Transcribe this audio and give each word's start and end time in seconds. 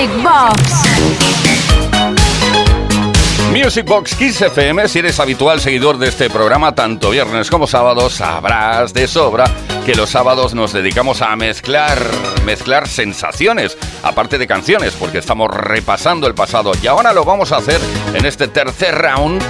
Music 0.00 0.22
Box. 0.22 0.72
Music 3.52 3.84
Box 3.84 4.14
Kiss 4.14 4.40
FM, 4.40 4.88
si 4.88 5.00
eres 5.00 5.20
habitual 5.20 5.60
seguidor 5.60 5.98
de 5.98 6.08
este 6.08 6.30
programa, 6.30 6.74
tanto 6.74 7.10
viernes 7.10 7.50
como 7.50 7.66
sábados, 7.66 8.14
sabrás 8.14 8.94
de 8.94 9.06
sobra 9.06 9.44
que 9.84 9.94
los 9.94 10.08
sábados 10.08 10.54
nos 10.54 10.72
dedicamos 10.72 11.20
a 11.20 11.36
mezclar, 11.36 11.98
mezclar 12.46 12.88
sensaciones, 12.88 13.76
aparte 14.02 14.38
de 14.38 14.46
canciones, 14.46 14.94
porque 14.98 15.18
estamos 15.18 15.50
repasando 15.50 16.26
el 16.26 16.34
pasado. 16.34 16.72
Y 16.82 16.86
ahora 16.86 17.12
lo 17.12 17.26
vamos 17.26 17.52
a 17.52 17.58
hacer 17.58 17.78
en 18.14 18.24
este 18.24 18.48
tercer 18.48 18.94
round. 18.94 19.42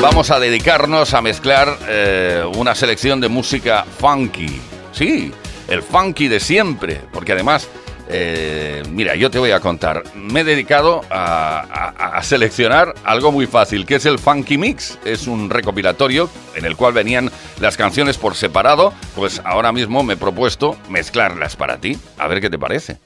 Vamos 0.00 0.30
a 0.30 0.38
dedicarnos 0.38 1.12
a 1.12 1.22
mezclar 1.22 1.76
eh, 1.88 2.44
una 2.54 2.76
selección 2.76 3.20
de 3.20 3.28
música 3.28 3.84
funky. 3.98 4.60
Sí, 4.92 5.32
el 5.66 5.82
funky 5.82 6.28
de 6.28 6.38
siempre, 6.38 7.00
porque 7.12 7.32
además 7.32 7.68
eh, 8.08 8.82
mira, 8.90 9.14
yo 9.14 9.30
te 9.30 9.38
voy 9.38 9.50
a 9.50 9.60
contar. 9.60 10.02
Me 10.14 10.40
he 10.40 10.44
dedicado 10.44 11.02
a, 11.10 12.20
seleccionar 12.22 12.94
algo 13.04 13.32
muy 13.32 13.46
fácil, 13.46 13.86
que 13.86 13.96
es 13.96 14.06
el 14.06 14.18
Funky 14.18 14.58
Mix. 14.58 14.98
Es 15.04 15.26
un 15.26 15.50
recopilatorio 15.50 16.28
en 16.54 16.64
el 16.64 16.76
cual 16.76 16.92
venían 16.92 17.30
las 17.60 17.76
canciones 17.76 18.18
por 18.18 18.34
separado. 18.34 18.92
Pues 19.14 19.40
ahora 19.44 19.72
mismo 19.72 20.02
me 20.02 20.14
he 20.14 20.16
propuesto 20.16 20.76
mezclarlas 20.88 21.56
para 21.56 21.78
ti. 21.78 21.96
A 22.18 22.26
ver 22.26 22.40
qué 22.40 22.50
te 22.50 22.58
parece. 22.58 22.98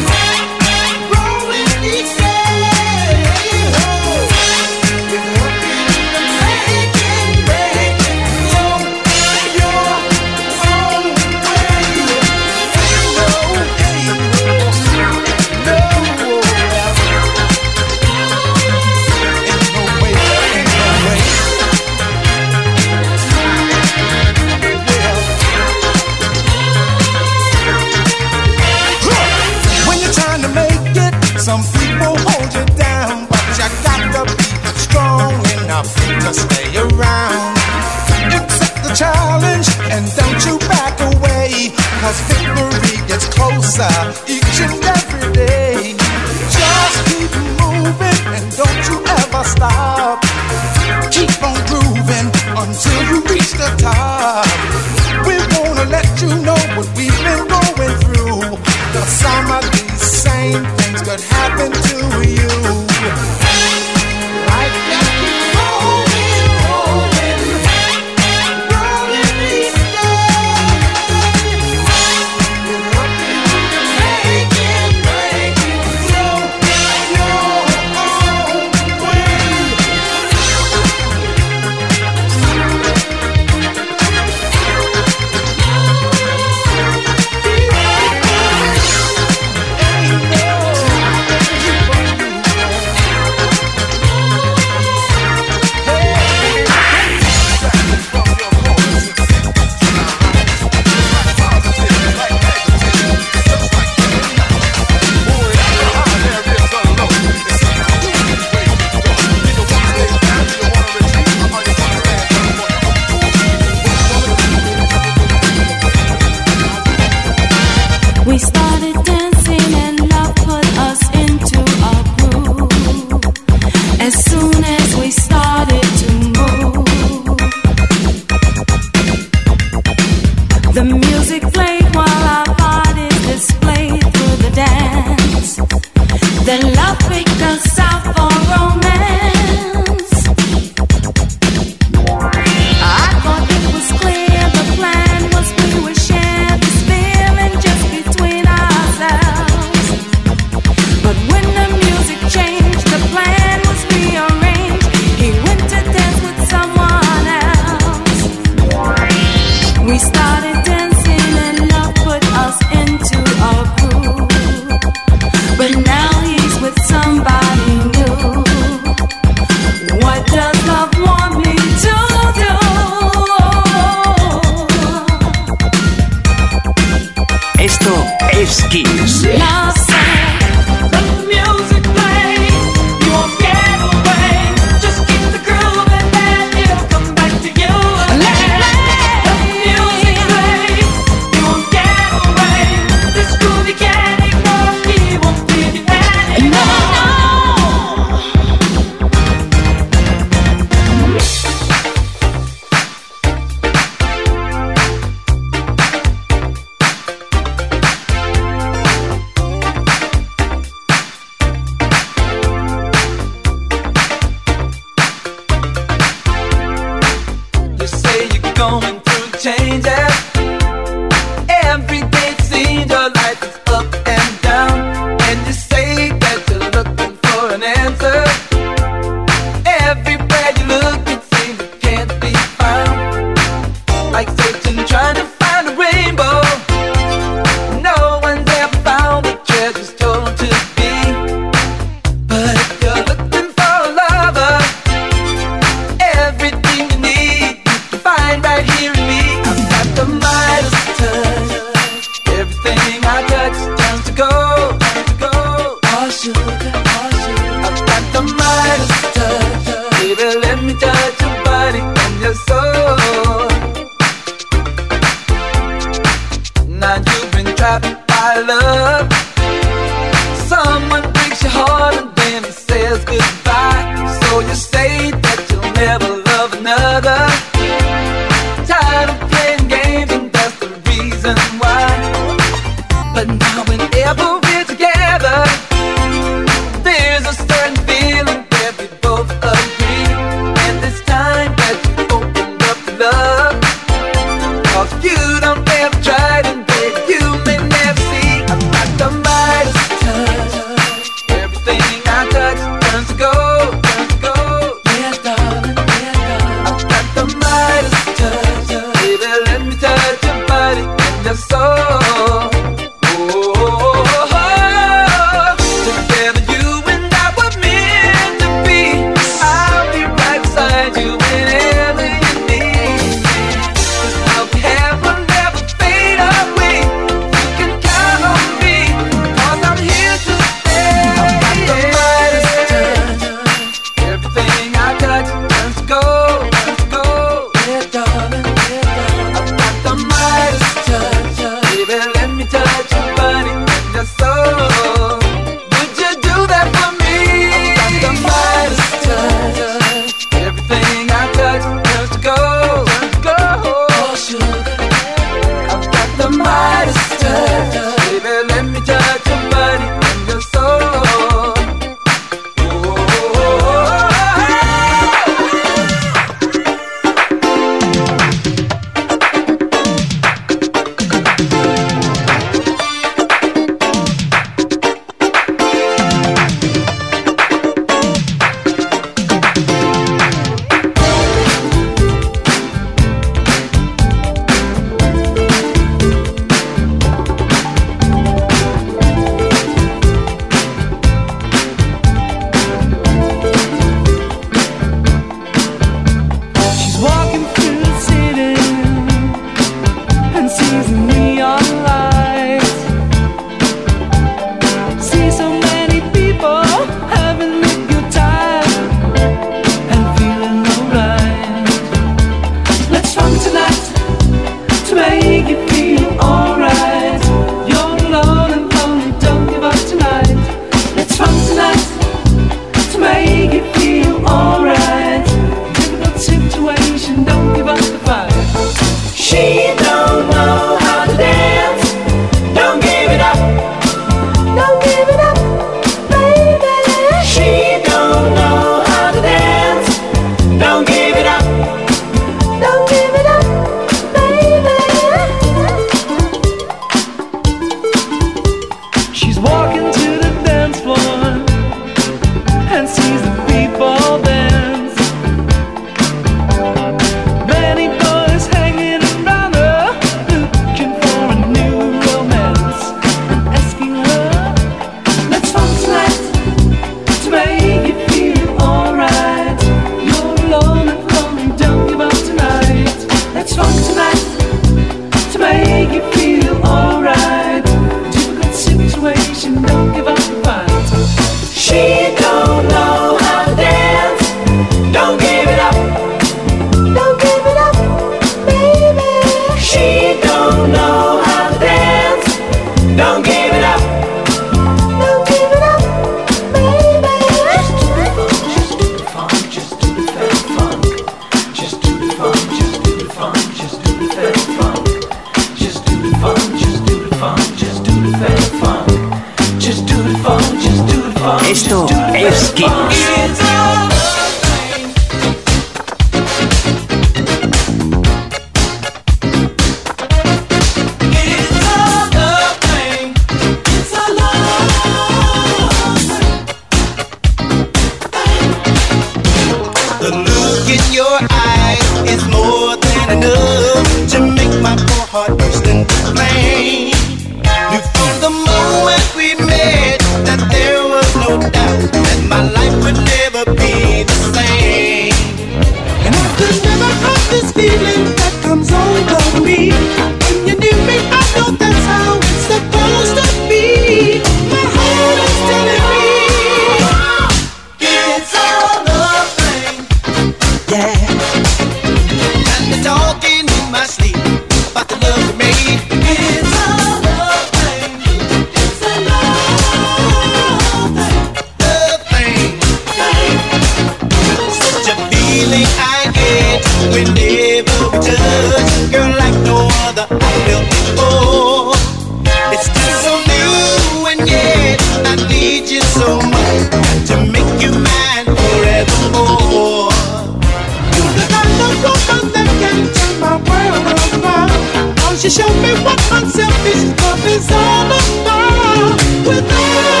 show 595.31 595.47
me 595.63 595.71
what 595.85 595.97
my 596.11 596.27
selfish 596.27 596.83
love 596.99 597.25
is 597.25 597.49
all 597.51 597.87
about. 597.87 598.99
Without 599.25 600.00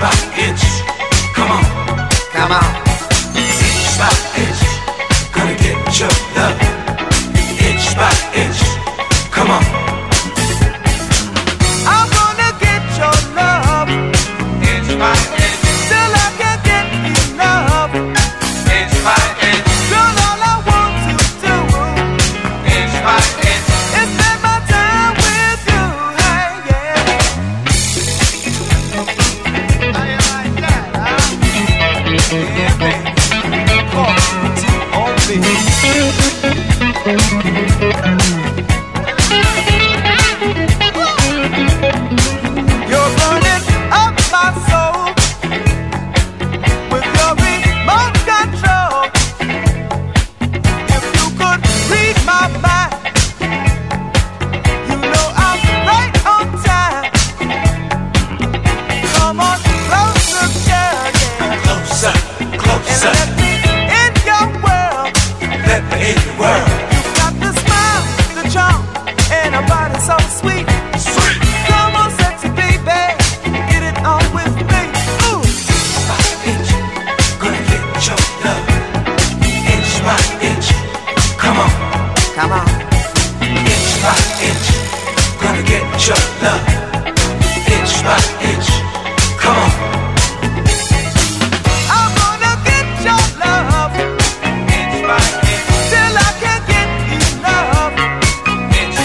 by 0.00 0.12
inch. 0.38 0.62
Come 1.34 1.50
on. 1.50 2.08
Come 2.32 2.52
on. 2.52 2.87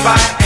Bye. 0.04 0.43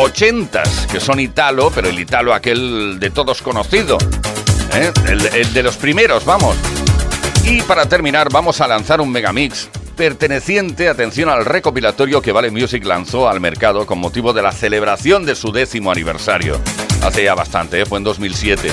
ochentas, 0.00 0.86
que 0.90 0.98
son 0.98 1.20
italo, 1.20 1.70
pero 1.74 1.88
el 1.88 1.98
italo 1.98 2.32
aquel 2.32 2.98
de 2.98 3.10
todos 3.10 3.42
conocido. 3.42 3.98
¿eh? 4.74 4.92
El, 5.06 5.52
de 5.52 5.62
los 5.62 5.76
primeros, 5.76 6.24
vamos. 6.24 6.56
Y 7.44 7.62
para 7.62 7.86
terminar, 7.86 8.28
vamos 8.32 8.60
a 8.60 8.68
lanzar 8.68 9.00
un 9.00 9.10
megamix 9.10 9.68
perteneciente, 9.96 10.88
atención, 10.88 11.28
al 11.28 11.44
recopilatorio 11.44 12.22
que 12.22 12.32
Vale 12.32 12.50
Music 12.50 12.84
lanzó 12.84 13.28
al 13.28 13.40
mercado 13.40 13.84
con 13.84 13.98
motivo 13.98 14.32
de 14.32 14.42
la 14.42 14.52
celebración 14.52 15.26
de 15.26 15.34
su 15.34 15.52
décimo 15.52 15.92
aniversario. 15.92 16.58
Hace 17.02 17.24
ya 17.24 17.34
bastante, 17.34 17.82
¿eh? 17.82 17.86
fue 17.86 17.98
en 17.98 18.04
2007. 18.04 18.70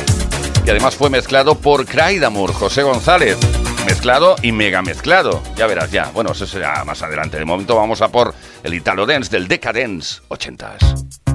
Y 0.65 0.69
además 0.69 0.95
fue 0.95 1.09
mezclado 1.09 1.55
por 1.55 1.85
Craidamur, 1.85 2.53
José 2.53 2.83
González. 2.83 3.37
Mezclado 3.87 4.35
y 4.41 4.51
mega 4.51 4.81
mezclado. 4.81 5.41
Ya 5.55 5.65
verás, 5.65 5.89
ya. 5.91 6.11
Bueno, 6.13 6.33
eso 6.33 6.45
será 6.45 6.83
más 6.83 7.01
adelante. 7.01 7.37
De 7.37 7.45
momento 7.45 7.73
vamos 7.73 8.01
a 8.01 8.09
por 8.09 8.35
el 8.61 8.73
Italo 8.73 9.05
Dance 9.05 9.31
del 9.31 9.47
Decadence 9.47 10.21
80s. 10.27 11.26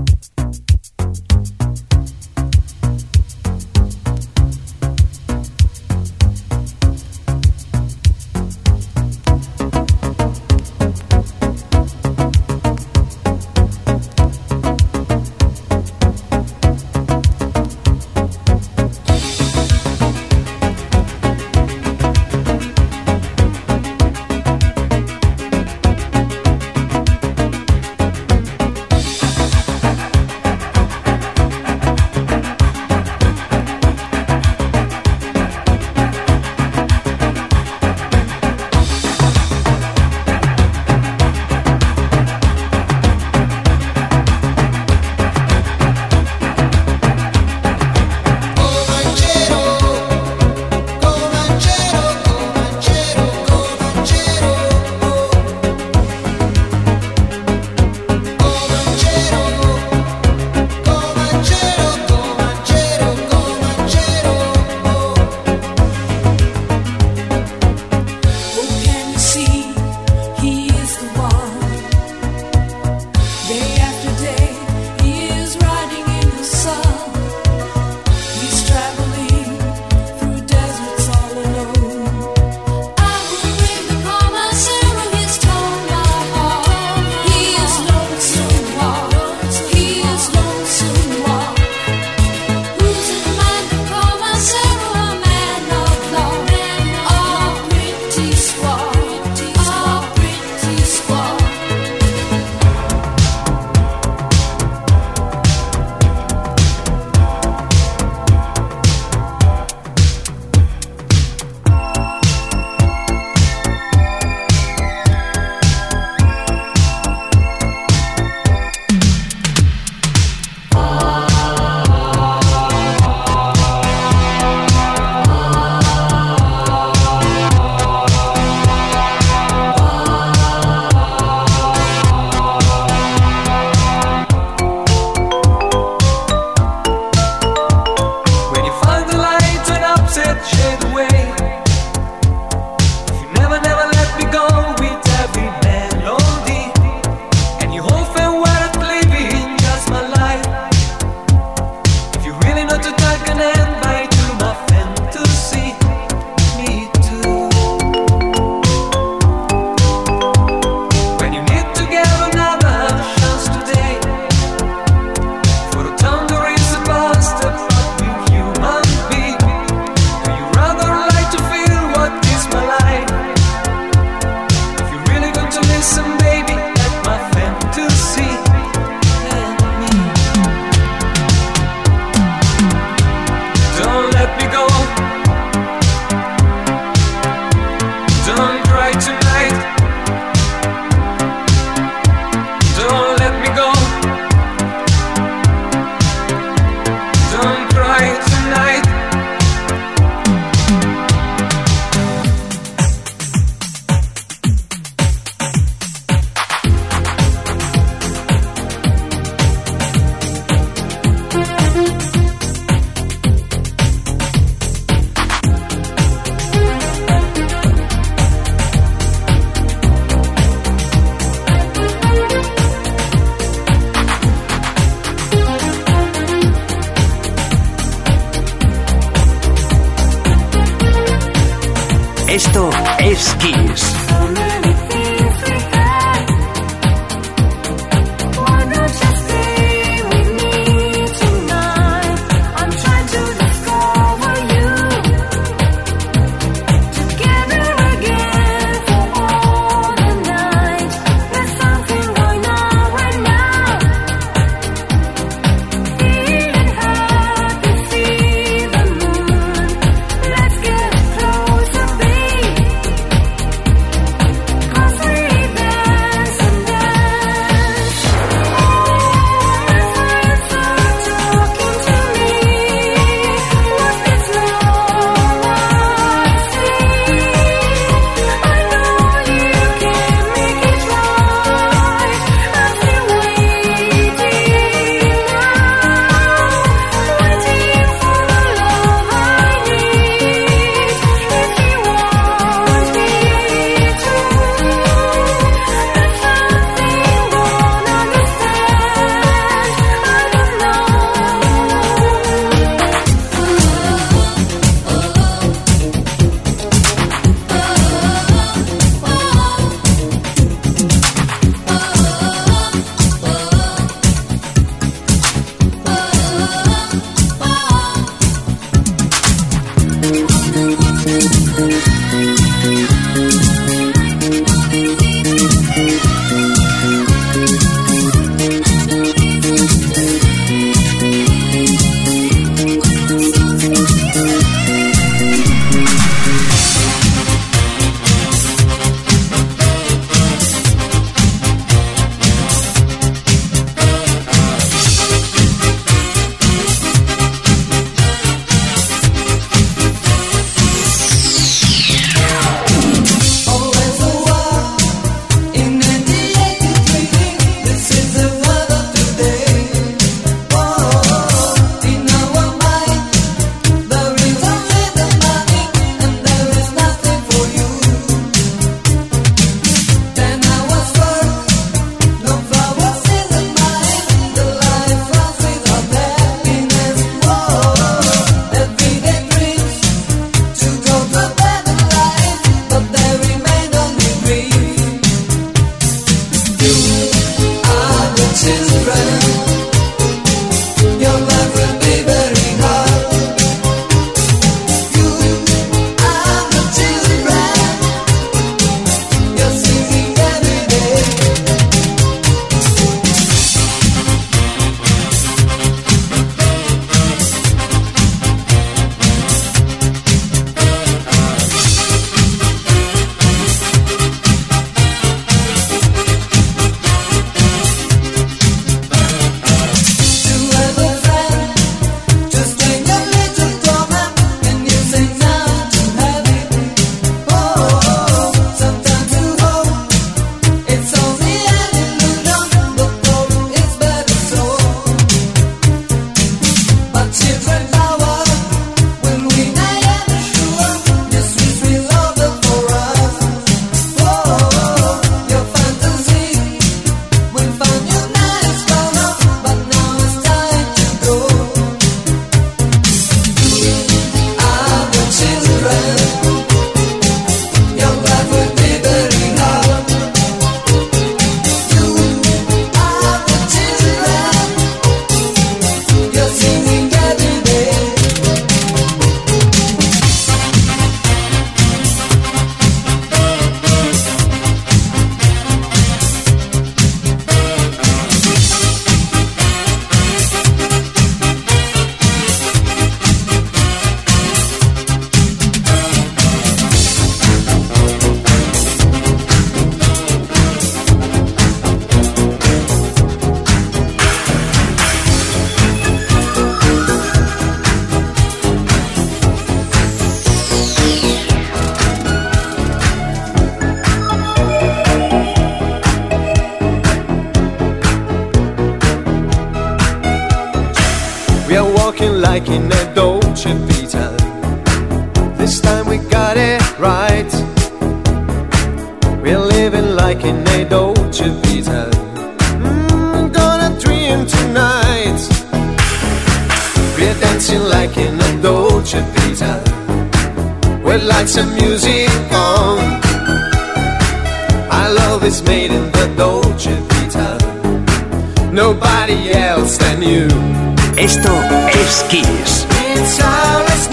Esto 542.94 543.26
es 543.74 543.88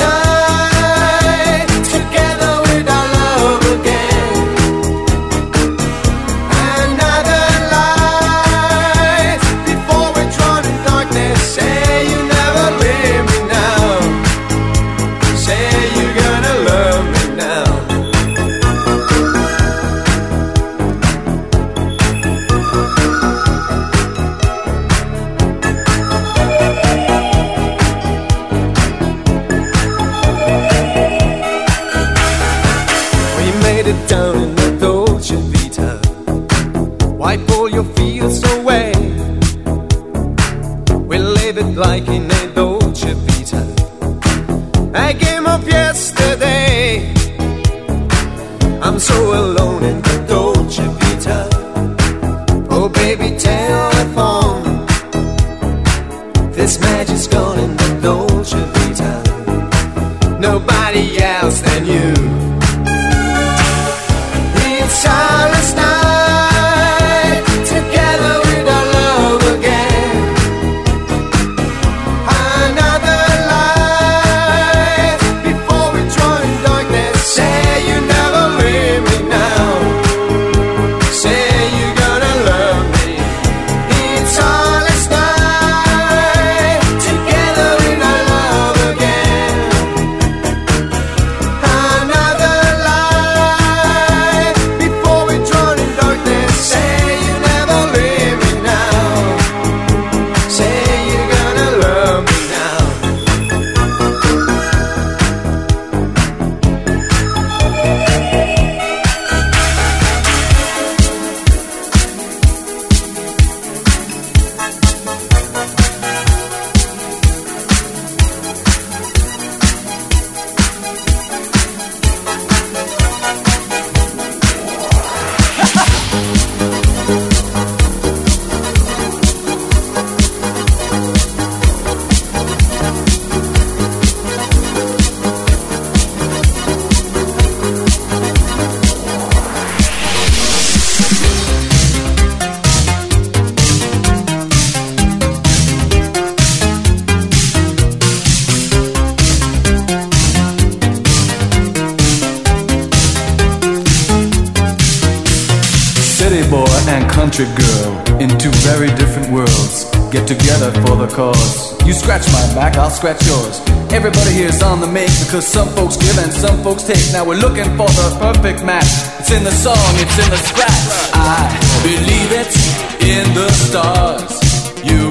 because 165.30 165.46
some 165.46 165.70
folks 165.78 165.96
give 165.96 166.18
and 166.18 166.34
some 166.34 166.58
folks 166.64 166.82
take. 166.82 167.06
Now 167.14 167.24
we're 167.24 167.38
looking 167.38 167.70
for 167.78 167.86
the 167.86 168.18
perfect 168.18 168.66
match. 168.66 168.90
It's 169.22 169.30
in 169.30 169.44
the 169.44 169.54
song, 169.54 169.78
it's 170.02 170.18
in 170.18 170.26
the 170.26 170.42
scratch. 170.42 170.90
I 171.14 171.54
believe 171.86 172.30
it's 172.34 172.58
in 172.98 173.26
the 173.38 173.46
stars. 173.54 174.34
You 174.82 175.06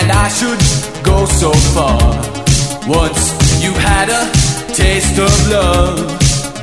and 0.00 0.08
I 0.16 0.32
should 0.32 0.56
go 1.04 1.28
so 1.28 1.52
far. 1.76 2.00
Once 2.88 3.36
you 3.60 3.76
had 3.76 4.08
a 4.08 4.32
taste 4.72 5.20
of 5.20 5.28
love, 5.52 6.08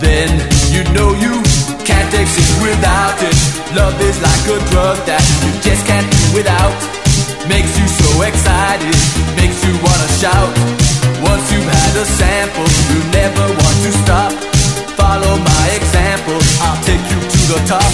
then 0.01 0.33
you 0.73 0.81
know 0.97 1.13
you 1.21 1.37
can't 1.85 2.13
exist 2.17 2.49
without 2.65 3.21
it. 3.21 3.37
Love 3.77 3.93
is 4.01 4.17
like 4.25 4.45
a 4.49 4.59
drug 4.73 4.97
that 5.05 5.21
you 5.45 5.53
just 5.61 5.85
can't 5.85 6.09
do 6.09 6.41
without. 6.41 6.73
Makes 7.45 7.77
you 7.77 7.85
so 7.85 8.25
excited, 8.25 8.97
makes 9.37 9.61
you 9.61 9.77
wanna 9.85 10.09
shout. 10.17 10.86
Once 11.23 11.51
you've 11.51 11.65
had 11.65 11.93
a 11.97 12.05
sample, 12.05 12.67
you 12.93 12.99
never 13.09 13.41
want 13.41 13.77
to 13.81 13.91
stop. 14.03 14.31
Follow 14.93 15.33
my 15.37 15.65
example, 15.73 16.37
I'll 16.61 16.81
take 16.83 17.01
you 17.09 17.19
to 17.21 17.39
the 17.53 17.59
top. 17.65 17.91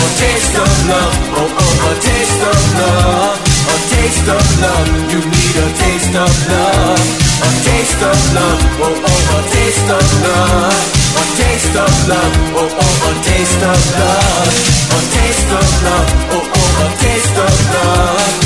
A 0.00 0.06
taste 0.16 0.56
of 0.56 0.72
love, 0.88 1.14
oh 1.40 1.60
oh, 1.64 1.90
a 1.90 1.94
taste 2.00 2.40
of 2.40 2.60
love. 2.80 3.36
A 3.68 3.76
taste 3.92 4.28
of 4.28 4.44
love, 4.64 4.88
you 5.12 5.20
need 5.20 5.56
a 5.60 5.68
taste 5.76 6.14
of 6.16 6.32
love. 6.48 7.04
A 7.44 7.50
taste 7.68 8.00
of 8.00 8.18
love, 8.32 8.60
oh 8.80 9.08
oh, 9.12 9.36
a 9.36 9.40
taste 9.52 9.90
of 9.92 10.06
love. 10.24 10.80
A 11.20 11.24
taste 11.36 11.76
of 11.76 11.92
love, 12.08 12.34
oh 12.56 12.80
oh, 12.80 13.08
a 13.08 13.12
taste 13.28 13.62
of 13.72 13.80
love. 14.00 14.52
A 14.88 15.00
taste 15.12 15.50
of 15.52 15.68
love, 15.84 16.08
oh 16.32 16.56
oh, 16.56 16.84
a 16.84 16.88
taste 17.02 17.36
of 17.36 17.54
love. 17.74 18.43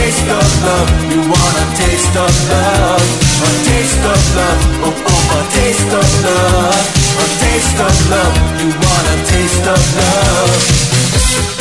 Taste 0.00 0.30
of 0.30 0.62
love, 0.64 1.12
you 1.12 1.20
want 1.28 1.56
a 1.60 1.66
taste 1.76 2.16
of 2.16 2.32
love. 2.48 3.04
A 3.44 3.50
taste 3.68 4.00
of 4.00 4.22
love, 4.34 4.62
oh 4.88 4.96
oh, 5.12 5.36
a 5.36 5.42
taste 5.52 5.92
of 5.92 6.08
love. 6.24 6.88
A 7.20 7.26
taste 7.44 7.80
of 7.86 7.96
love, 8.08 8.34
you 8.60 8.68
want 8.80 9.06
a 9.12 9.16
taste 9.28 9.66
of 9.68 9.82
love. 10.00 11.59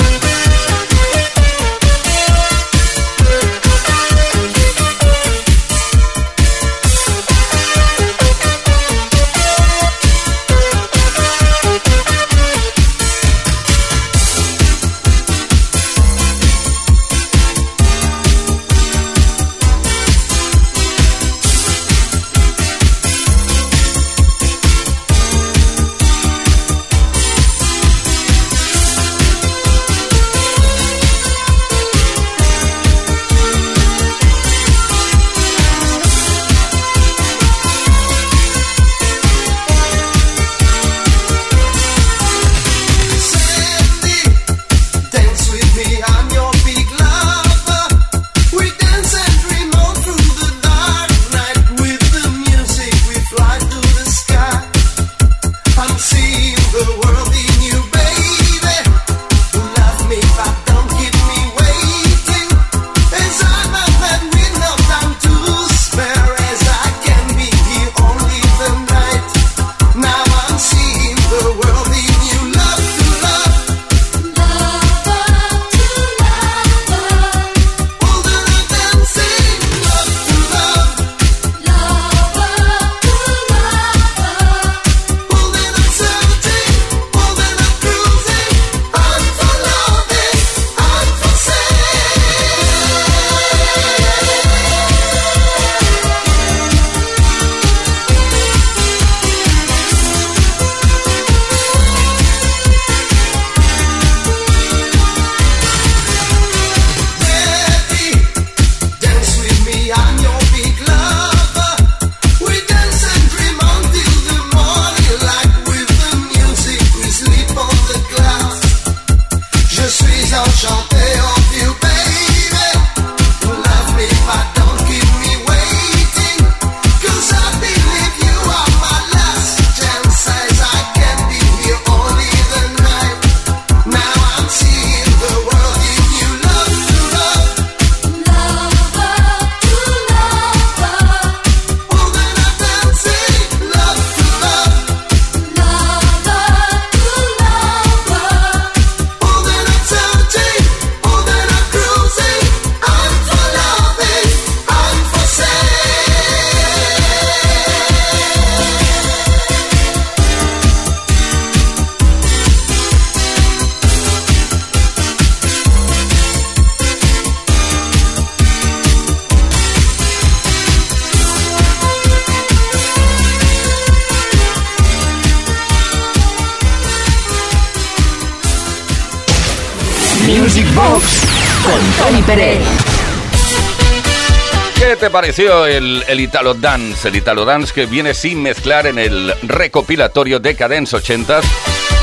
¿Qué 184.76 184.96
te 184.96 185.10
pareció 185.10 185.66
el, 185.66 186.04
el 186.08 186.20
Italo 186.20 186.54
Dance? 186.54 187.08
El 187.10 187.18
Italo 187.18 187.46
Dance 187.46 187.74
que 187.74 187.86
viene 187.86 188.14
sin 188.14 188.42
mezclar 188.42 188.88
en 188.88 188.98
el 188.98 189.34
recopilatorio 189.44 190.40
Decadence 190.40 190.96
80 190.96 191.42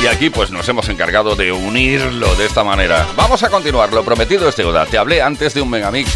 y 0.03 0.07
aquí 0.07 0.31
pues 0.31 0.51
nos 0.51 0.69
hemos 0.69 0.89
encargado 0.89 1.35
de 1.35 1.51
unirlo 1.51 2.35
de 2.37 2.47
esta 2.47 2.63
manera. 2.63 3.07
Vamos 3.17 3.43
a 3.43 3.49
continuar, 3.49 3.93
lo 3.93 4.05
prometido 4.05 4.49
es 4.49 4.57
deuda. 4.57 4.87
Te 4.87 4.99
hablé 4.99 5.23
antes 5.23 5.55
de 5.55 5.63
un 5.63 5.71
megamix 5.71 6.11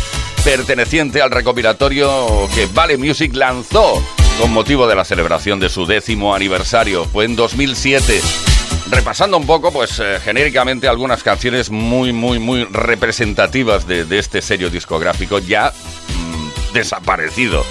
perteneciente 0.45 1.20
al 1.20 1.30
recopilatorio 1.30 2.49
que 2.55 2.68
Vale 2.72 2.97
Music 2.97 3.34
lanzó 3.34 4.03
con 4.38 4.53
motivo 4.53 4.86
de 4.86 4.95
la 4.95 5.05
celebración 5.05 5.59
de 5.59 5.68
su 5.68 5.86
décimo 5.86 6.34
aniversario. 6.34 7.07
Fue 7.07 7.24
en 7.24 7.36
2007. 7.36 8.49
Repasando 8.91 9.37
un 9.37 9.47
poco, 9.47 9.73
pues 9.73 10.01
eh, 10.01 10.18
genéricamente 10.23 10.89
algunas 10.89 11.23
canciones 11.23 11.71
muy, 11.71 12.12
muy, 12.12 12.39
muy 12.39 12.64
representativas 12.64 13.87
de, 13.87 14.07
este 14.18 14.43
sello 14.43 14.71
discográfico 14.71 15.39
ya 15.39 15.73
mm, 15.73 16.73
desaparecido. 16.75 17.64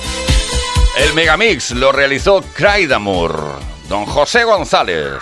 El 0.98 1.14
Megamix 1.14 1.72
lo 1.72 1.92
realizó 1.92 2.44
Craidamur, 2.54 3.60
don 3.88 4.06
José 4.06 4.44
González. 4.44 5.22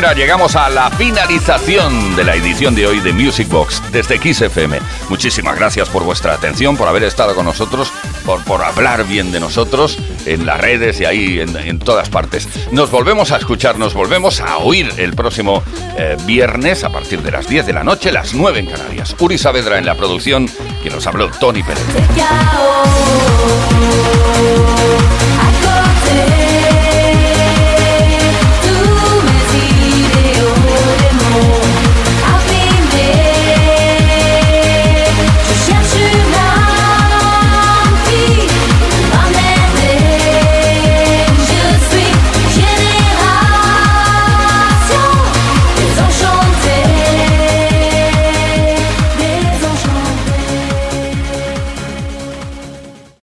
Manera 0.00 0.14
llegamos 0.14 0.54
a 0.54 0.68
la 0.68 0.90
finalización 0.90 2.14
de 2.14 2.22
la 2.22 2.36
edición 2.36 2.76
de 2.76 2.86
hoy 2.86 3.00
de 3.00 3.12
Music 3.12 3.48
Box 3.48 3.82
desde 3.90 4.20
Kiss 4.20 4.42
FM. 4.42 4.78
Muchísimas 5.08 5.56
gracias 5.56 5.88
por 5.88 6.04
vuestra 6.04 6.34
atención, 6.34 6.76
por 6.76 6.86
haber 6.86 7.02
estado 7.02 7.34
con 7.34 7.44
nosotros, 7.44 7.92
por, 8.24 8.44
por 8.44 8.62
hablar 8.62 9.04
bien 9.08 9.32
de 9.32 9.40
nosotros 9.40 9.98
en 10.24 10.46
las 10.46 10.60
redes 10.60 11.00
y 11.00 11.04
ahí 11.04 11.40
en, 11.40 11.56
en 11.56 11.80
todas 11.80 12.10
partes. 12.10 12.48
Nos 12.70 12.92
volvemos 12.92 13.32
a 13.32 13.38
escuchar, 13.38 13.76
nos 13.76 13.94
volvemos 13.94 14.40
a 14.40 14.58
oír 14.58 14.88
el 14.98 15.14
próximo 15.14 15.64
eh, 15.96 16.16
viernes 16.26 16.84
a 16.84 16.90
partir 16.90 17.20
de 17.22 17.32
las 17.32 17.48
10 17.48 17.66
de 17.66 17.72
la 17.72 17.82
noche, 17.82 18.12
las 18.12 18.34
9 18.34 18.60
en 18.60 18.66
Canarias. 18.66 19.16
Uri 19.18 19.36
Saavedra 19.36 19.78
en 19.78 19.86
la 19.86 19.96
producción, 19.96 20.48
quien 20.80 20.94
nos 20.94 21.08
habló 21.08 21.28
Tony 21.28 21.64
Pérez. 21.64 21.82
Quiero. 22.14 23.47